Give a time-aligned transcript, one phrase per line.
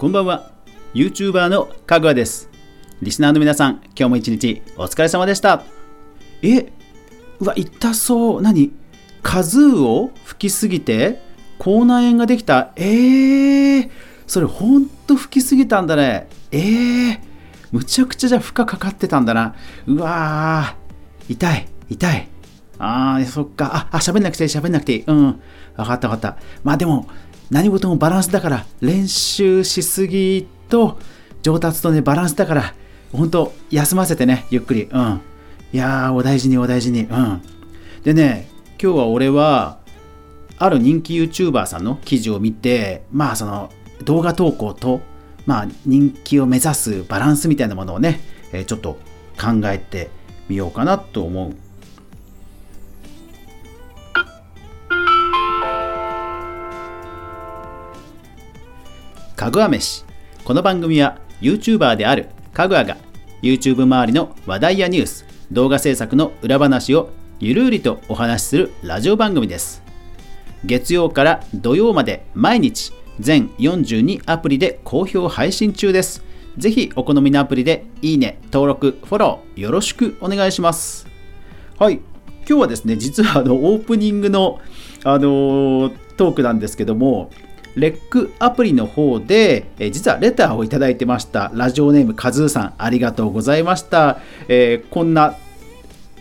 [0.00, 0.50] こんばんは。
[0.94, 2.48] YouTuber のかぐわです。
[3.02, 5.62] リスナーの皆さん今日も一日お疲れ様でした。
[6.40, 6.72] え
[7.38, 8.40] うわ痛そう。
[8.40, 8.72] 何？
[9.20, 11.20] カズーを吹きすぎて
[11.58, 12.72] 口内炎ができた？
[12.76, 13.90] えー、
[14.26, 16.30] それほんと吹きすぎたんだね。
[16.50, 17.20] えー、
[17.70, 19.54] むちゃくちゃじゃ負荷かかってたんだな。
[19.86, 22.28] うわー痛い痛い。
[22.78, 23.88] あーそっか。
[23.92, 25.04] ああ喋んなくていい喋んなくていい。
[25.06, 25.42] うん。
[25.76, 26.38] 分かった分かった。
[26.64, 27.06] まあでも
[27.50, 30.98] 何事もバランスだから練習しすぎと
[31.42, 32.74] 上達とねバランスだから
[33.12, 34.84] 本当休ませてねゆっくり。
[34.84, 35.20] うん。
[35.72, 37.02] いやーお大事にお大事に。
[37.02, 37.42] うん。
[38.04, 38.48] でね
[38.80, 39.78] 今日は俺は
[40.58, 43.70] ある人気 YouTuber さんの記事を見てまあその
[44.04, 45.00] 動画投稿と
[45.46, 48.20] まあ人気を目指すバランスみたいなものをね、
[48.52, 48.94] え、ちょっと
[49.40, 50.10] 考えて
[50.48, 51.54] みようかなと思う
[59.40, 60.04] かぐわ飯。
[60.44, 62.98] この番組は YouTuber であるかぐわが
[63.40, 69.82] YouTube 周りの話題やニュース動画制作の裏話をゆるりとお話しするラジオ番組です。
[70.66, 76.22] 月曜から土曜まで毎日全42アプリで好評配信中です。
[76.58, 81.06] ぜひお好みのアプリでいいね登録フォローよろしくお願いします。
[81.78, 82.02] はい。
[82.46, 84.60] 今日はですね実はあのオープニングの
[85.02, 87.30] あのー、トークなんですけども
[87.76, 91.50] レックアプリの方で、え実はレターをいただいてました。
[91.54, 94.18] ラジオネームカズーさん、ありがとうございました。
[94.48, 95.36] えー、こんな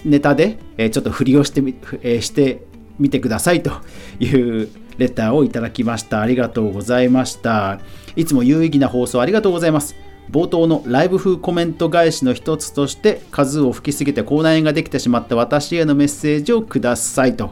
[0.05, 2.63] ネタで、えちょっと振りをしてみ,、えして
[2.99, 3.71] みてくださいと
[4.19, 6.21] いうレターをいただきました。
[6.21, 7.79] ありがとうございました。
[8.15, 9.95] いつも有意義な放送ありがとうございます。
[10.31, 17.51] 冒頭のライブ風コメント返しの一つとして、数を吹きすぎて口内炎ができてしまった私へのメッセージをくださいと。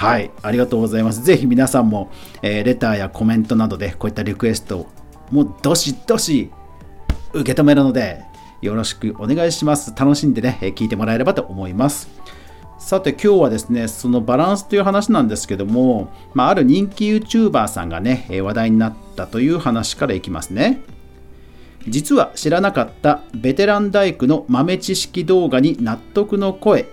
[0.00, 1.22] はい、ありがとうございます。
[1.22, 4.88] ぜひ皆さんも、えー、レターやコメントなどでこういったリクエストを
[5.30, 6.50] もうどしどし
[7.34, 8.24] 受け止めるので、
[8.62, 9.92] よろしくお願いします。
[9.94, 12.08] 楽しんでねえ、聞いてもらえればと思います。
[12.78, 20.80] さて今日はですね、そのバランスという話なんですけども、まあ、ある人気 YouTuber さんがねえ、話題になったという話からいきますね。
[21.86, 26.86] 実は知らなかったベテラン大工の豆知識動画に納得の声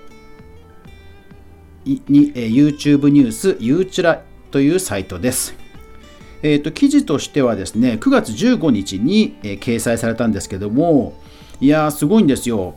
[2.08, 4.22] に、え YouTube ニュースゆうちら
[4.52, 5.56] というサイトです。
[6.44, 11.20] えーと、記事としてはですね、9月15日に、えー、掲載されたんですけども、
[11.59, 12.76] いやー、すごいんですよ。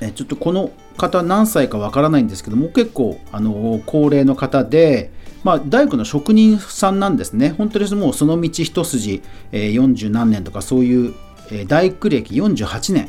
[0.00, 5.10] えちょっとこの方何歳かわからないんですけども、結構、あの高齢の方で、
[5.44, 7.50] まあ、大工の職人さんなんですね。
[7.56, 9.22] 本当にもうその道一筋、
[9.52, 11.14] えー、40何年とかそういう、
[11.52, 13.08] えー、大工歴48年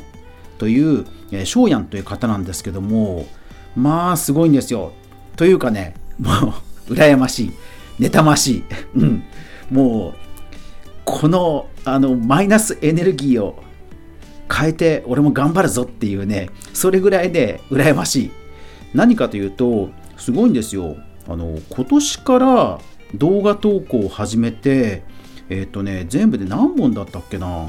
[0.58, 3.26] という、えー、翔やんという方なんですけども、
[3.78, 4.92] まあすごいんですよ。
[5.36, 6.32] というかね、も
[6.88, 7.52] う羨ましい。
[8.00, 8.64] 妬ましい。
[8.96, 9.22] うん。
[9.70, 10.14] もう、
[11.04, 13.62] このあのマイナスエネルギーを
[14.52, 18.30] 変えて俺も頑張るぞっていうね、それぐらいで羨ましい。
[18.94, 20.96] 何かというと、すごいんですよ。
[21.28, 22.80] あの、今年から
[23.14, 25.04] 動画投稿を始めて、
[25.50, 27.68] えっ、ー、とね、全部で何本だったっけな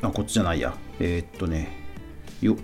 [0.00, 0.74] あ、こっちじゃないや。
[1.00, 1.83] えっ、とね、
[2.46, 2.56] よ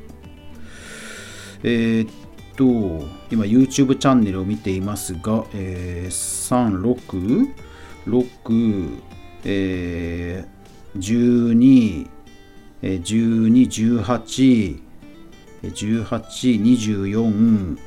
[1.62, 2.10] えー、っ
[2.56, 7.54] と、今 YouTube チャンネルを見ていますが、えー、3、6、
[8.06, 9.00] 6、
[9.44, 12.08] えー、12、
[12.82, 14.80] 12、18、
[15.62, 17.78] 18、24、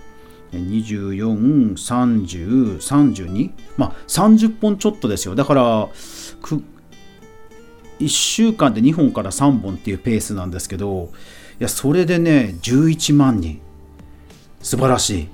[0.52, 3.52] 24、30、32?
[3.78, 5.34] まあ30本ちょっとですよ。
[5.34, 5.90] だから、
[8.00, 11.12] 1週間で2本から3本っていうペースなんですけど、
[11.60, 13.60] いやそれでね11万人。
[14.62, 15.28] 素晴らしい。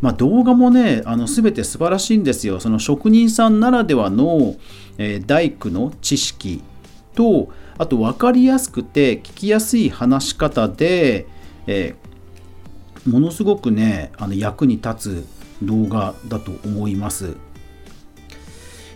[0.00, 2.60] まあ、動画もねあの全て素晴らしいんですよ。
[2.60, 4.56] その職人さんならではの、
[4.98, 6.62] えー、大工の知識
[7.14, 11.26] とあと分かりやすくて聞きやすい話し方で、
[11.66, 15.26] えー、ものすごくねあの役に立つ
[15.62, 17.36] 動画だと思います。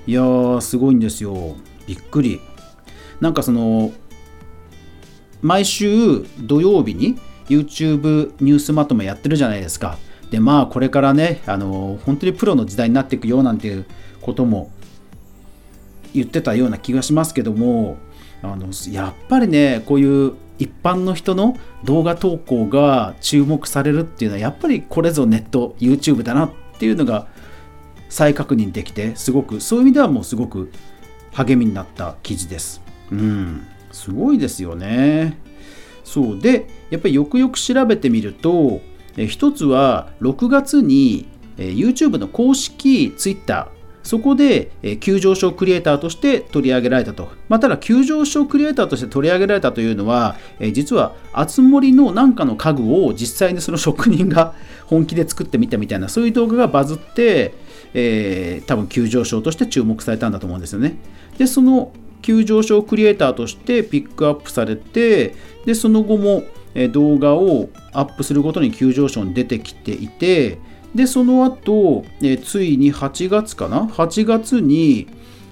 [0.07, 1.57] いやーすごいんですよ。
[1.87, 2.41] びっくり。
[3.21, 3.93] なんかその
[5.45, 7.19] 毎週土曜日に
[7.51, 9.99] YouTube ニュースまとめやってるじゃないですか。
[10.31, 13.85] で、まあこれからね、あの本当にプロの時代になっていくよなんていう
[14.23, 14.71] ことも
[16.15, 17.99] 言ってたような気がしますけども、
[18.43, 27.27] あのやっぱりね、こういう一般の人の動画投稿が注目されるっていうのは、やっぱりこれぞネット、YouTube だなっていうのが
[28.09, 30.73] 再確認できて、すごく、そういう意味ではもうすごく
[31.33, 32.81] 励みになった記事です。
[33.13, 33.67] うん。
[33.95, 35.39] すごいですよね。
[36.05, 38.83] そうでやっぱりよくよく調べてみると
[39.17, 41.27] 一つは6月に
[41.57, 43.69] YouTube の公式 Twitter
[44.05, 44.71] そこで、
[45.01, 47.31] 急上昇クリエイターとして取り上げられたと。
[47.49, 50.37] まあ、ただ、急上昇クリエイターとして取り上げられたというのは、
[50.73, 54.53] 実は、あつ森のなんかの家具を実際にその職人が
[54.85, 57.55] 本気で作ってみたみたいな、そういう動画がバズって、
[57.95, 60.97] えー多分急上昇として注目されたんだと思うんですよね。
[61.39, 61.93] で、その
[62.25, 65.35] 急上昇クリエイターとしてピックアップされて、
[65.67, 66.45] で、その後も、
[66.91, 70.59] 動画をアップするごとに急上昇に出てきていて、
[70.95, 75.07] で、その後、えついに8月かな ?8 月に、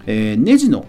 [0.06, 0.86] えネジの、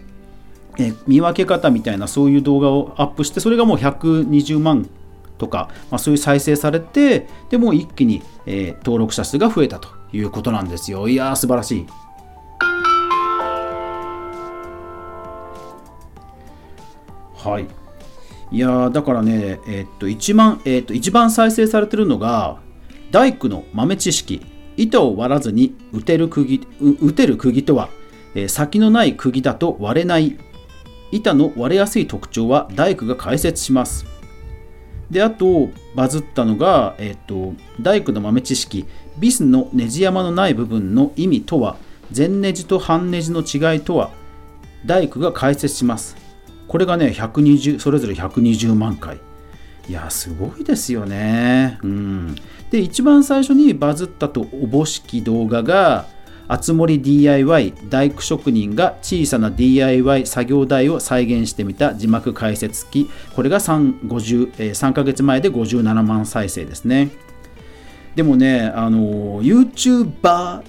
[0.80, 4.89] え見分け方みたいなそういう動画をアップして、それがもう120万
[5.38, 11.09] とか、まあ、そういう再生されて、でもう一気に、え登録者数が増えたということなんですよ。
[11.09, 11.85] いやー、素晴らしい。
[17.44, 17.68] はい。
[18.51, 22.60] いやだからね、えーっと一番、えーっと一番再生されてるのが
[23.12, 24.42] 大工の豆知識。
[24.75, 26.60] 糸を割らずに打てる釘
[27.00, 27.90] 打てる釘とは、
[28.36, 30.38] えー先のない釘だと割れない。
[31.12, 34.06] 板の割れやすい特徴は大工が解説します。
[35.12, 38.86] であとバズったのが、えっと大工の豆知識。
[39.19, 41.75] ビスのネジ山のない部分の意味とは
[42.16, 44.10] 前ネジと半ネジの違いとは
[44.88, 46.22] 大工が解説します。
[46.68, 49.19] これがね120それぞれ120万回。
[49.89, 51.77] いやすごいですよね。
[51.83, 52.36] うん。
[52.71, 56.07] で一番最初にバズったとおぼしき動画が
[56.48, 63.09] あつ森 DIY 大工職人が小さな DIY 作業台を再現してみた字幕解説機。
[63.36, 67.12] これが 3, 50えー3ヶ月前で57万再生ですね。
[68.16, 70.63] でもねあの YouTuber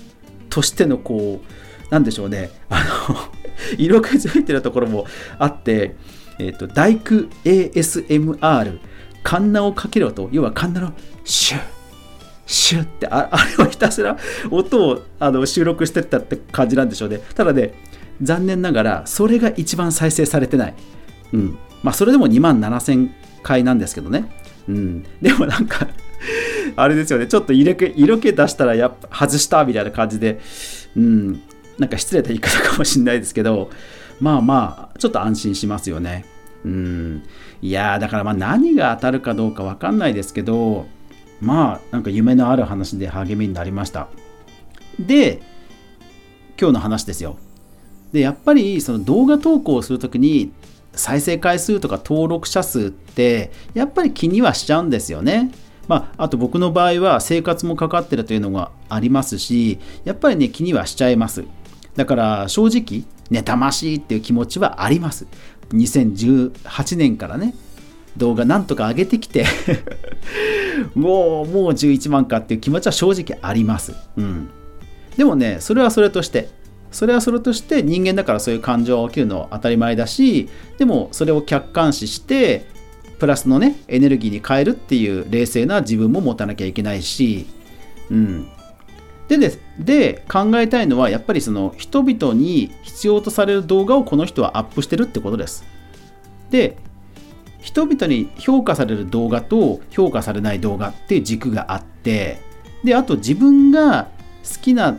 [0.48, 2.50] としてのこうなんでしょうね。
[2.68, 3.43] あの
[3.78, 5.06] 色気づいてるところも
[5.38, 5.96] あって、
[6.38, 8.78] えっと大工 ASMR
[9.22, 10.92] カンナをかけろと要はカンナの
[11.24, 11.74] シュッ
[12.46, 14.16] シュッってあ あれをひたすら
[14.50, 17.20] 音をあの収録してったって感じなんでしょうね。
[17.34, 17.74] ただね
[18.22, 20.74] 残念ながらそれが一番再生されてない。
[21.32, 21.58] うん。
[21.82, 23.10] まあそれでも2万7000
[23.42, 24.26] 回なんですけどね。
[24.68, 25.02] うん。
[25.20, 25.88] でもなんか
[26.76, 27.26] あれですよね。
[27.26, 30.40] ちょっと色気色気出したらやっぱ外したみたいな感じで。
[30.96, 31.42] うん。
[31.78, 33.70] なんか失礼な言い方かもしれないですけど
[34.20, 36.24] まあまあちょっと安心しますよね。
[36.64, 37.22] うん。
[37.60, 40.86] いやーだからまあ何が当たるかどうかわかんないですけど
[41.40, 44.08] まあなんか夢のある話で励みになりました。
[44.98, 45.42] で
[46.58, 47.36] 今日の話ですよ。
[48.12, 50.52] でやっぱりその動画投稿をするときに
[50.92, 55.50] 再生回数とか登録者数ってやっぱり気にはしちゃうんですよね。
[55.88, 61.44] まあ、あと僕の場合は生活もかかってるというのがありますしやっぱりね気にはしちゃいます。
[61.96, 65.26] だから正直妬ましいっていう気持ちはあります。
[65.72, 67.54] 2018年からね
[68.16, 69.44] 動画なんとか上げてきて
[70.94, 74.48] もうもう11万かっていう気持ちは正直あります、うん、
[75.16, 76.48] でもねそれはそれとして
[76.92, 80.48] それはそれとして人間だからそういう感情が起きるのは当たり前だし
[80.78, 82.66] でもそれを客観視して
[83.18, 87.46] プラスのねエネルギーに変えるっていう冷静な自分も持たなきゃいけないし、
[88.10, 88.48] うん、
[89.28, 95.64] ででで考えたいのはやっぱりその人々に必要とされる動画をこの人はアップしてるってことです。
[96.50, 96.76] で
[97.58, 102.38] 人々に評価される動画と評価されない動画っていう軸があって
[102.84, 104.08] であと自分が
[104.42, 104.98] 好きな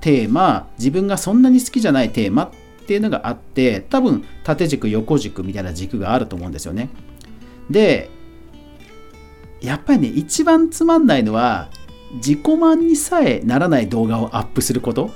[0.00, 2.50] テーマ自分がそんなに好きじゃないテーマっ
[2.86, 6.88] ていうのがあって多分縦軸横軸みたいな軸があると思うんですよね。
[7.68, 8.08] で
[9.60, 11.68] やっぱりね一番つまんないのは
[12.14, 15.10] 自己満にさえならない動画をアップすること。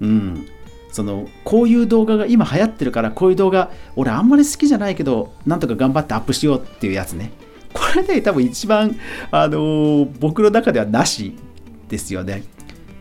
[0.00, 0.46] うん。
[0.90, 7.32] そのこういう動画が今流行ってるからこういう動画俺あんまり好きじゃないけどなんとか頑張ってアップしようっていうやつね。
[7.72, 8.96] これね多分一番
[9.32, 11.34] あのー僕の中ではなし
[11.88, 12.44] ですよね。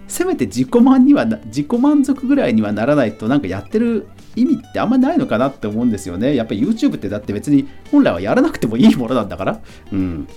[0.08, 6.36] せめて自己満には自己満足ぐらいにはならないとなんかやってる意味ってあんまりないのかなって思うんですよね。
[6.36, 9.62] やっぱり YouTube ってだって別に本来はやらなくてもいいものなんだから。
[9.92, 10.28] うん。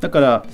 [0.00, 0.46] だから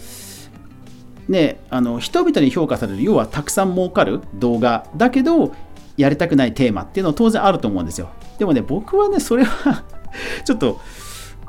[1.28, 5.52] ねあの人々に評価される要はたくさん儲かる動画だけど
[5.96, 8.10] やりたくないテーマっていうのは当然あると思うんですよ。
[8.38, 9.84] でもね僕はねそれは
[10.44, 10.80] ちょっと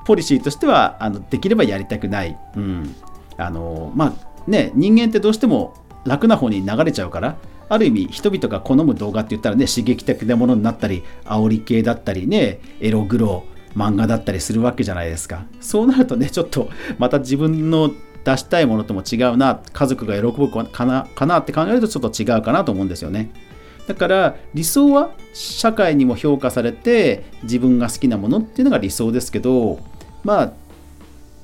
[0.06, 2.96] ポリシーとしてはあのできればやりたくない、うん、
[3.38, 5.74] あのまあね人間ってどうしても
[6.06, 13.44] 楽な方に流れちゃうからある意味人々が好む動画って言ったらね刺激的なものになったり煽り系だったりねエログロ
[13.76, 15.46] 漫画だったりするわけじゃないですか。
[15.60, 17.92] そうなるとねちょっとまた自分の
[18.26, 23.32] 出したいものとも違うな家族が喜ぶかなかなって考えるとちょっと違うかなと思うんですよね。
[23.88, 29.80] だから理想は社会にも評価されて自分が好きなものっていうのが理想ですけど
[30.24, 30.52] まあ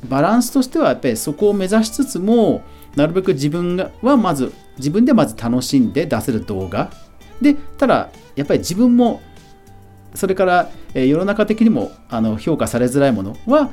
[0.09, 2.63] バランスとしてはやっぱりそこを目指しつつも
[2.95, 6.91] なるべく自分がはまず自分でまず楽しんで出せる動画。
[7.39, 9.21] でただやっぱり自分も
[10.13, 13.69] それから、え、世の中的にもあの評価されづらいものは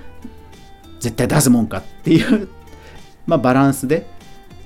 [1.01, 2.49] 絶対出すもんかっていう
[3.29, 4.07] まあ、バランスで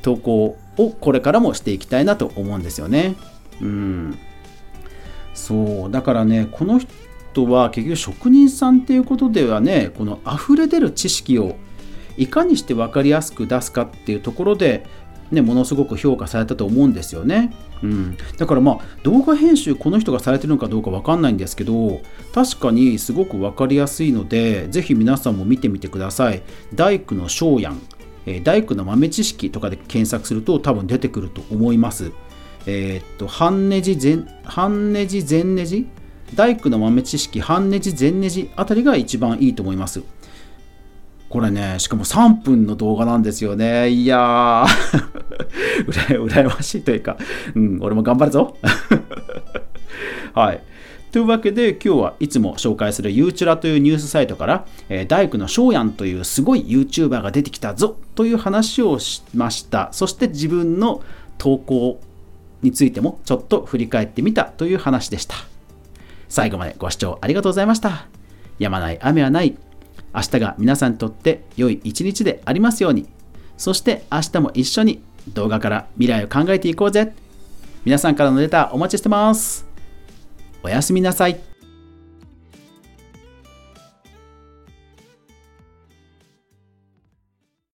[0.00, 3.16] 投稿をこれからもしていきたいなと思うんですよね。
[3.60, 4.18] うん。
[5.34, 11.56] そう、だからね、この人は結局職人さんっていうことではね、この溢れ出る知識を
[12.16, 14.86] いかにして分かりやすく出すかっていうところで、
[15.32, 17.52] ね、ものすごく評価されたと思うんですよね。
[17.82, 22.00] うん、だからまあ動画編集この人がされてるのかどうか分かんないんですけど
[22.32, 26.42] 確かにすごく分かりやすいのでぜひ皆さんも見てみてください。
[26.74, 27.80] 大工の翔やん
[28.26, 32.12] え、大工の豆知識とかで検索すると多分出てくると思います。
[32.66, 35.86] えー、っと、半ネジ全、半ネジ全ネジ？
[36.34, 40.02] 大工の豆知識、半ネジ全ネジあたりが一番いいと思います。
[41.28, 43.88] これね、しかも3分の動画なんですよね。
[43.88, 47.16] いやー 羨ましいというか、
[47.54, 48.56] うん、俺も頑張るぞ。
[50.34, 50.62] はい。
[51.12, 59.90] というわけで今日はいつも紹介するユーチュラというニュースサイトから、えー、大工の翔やんというすごい YouTuber が出てきたぞという話をしました。
[59.92, 61.02] そして自分の
[61.36, 62.00] 投稿
[62.62, 65.34] についてもちょっと振り返ってみたという話でした。
[66.30, 68.06] 最後までご視聴ありがとうございました。
[68.58, 69.54] やまない雨はない。
[70.14, 73.06] 明日が皆さんにとって良い一日でありますように。
[73.58, 75.02] そして明日も一緒に
[75.34, 77.12] 動画から未来を考えていこうぜ。
[77.84, 79.71] 皆さんからのレタお待ちしてます。
[80.62, 81.51] おやすみなさい。